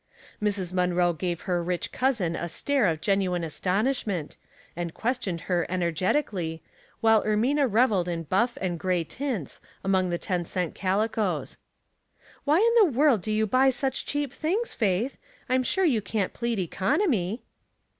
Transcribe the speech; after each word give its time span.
Mrs. 0.41 0.73
Munroe 0.73 1.13
gave 1.13 1.41
her 1.41 1.63
rich 1.63 1.91
cousin 1.91 2.35
a 2.35 2.49
stare 2.49 2.87
of 2.87 3.01
genuine 3.01 3.43
astonishment, 3.43 4.35
and 4.75 4.95
questioned 4.95 5.41
her 5.41 5.63
ener 5.69 5.93
getically, 5.93 6.61
while 7.01 7.23
Ermina 7.23 7.67
reveled 7.71 8.07
in 8.07 8.23
buff 8.23 8.57
and 8.59 8.79
gray 8.79 9.03
tints, 9.03 9.59
among 9.83 10.09
the 10.09 10.17
ten 10.17 10.43
cent 10.43 10.73
calicoes." 10.73 11.57
Why 12.45 12.57
in 12.57 12.83
the 12.83 12.91
world 12.97 13.21
do 13.21 13.31
you 13.31 13.45
buy 13.45 13.69
such 13.69 14.07
cheap 14.07 14.33
things. 14.33 14.73
Faith? 14.73 15.19
I'm 15.47 15.61
sure 15.61 15.85
you 15.85 16.01
can't 16.01 16.33
plead 16.33 16.57
econ 16.57 16.97
omy." 17.05 17.41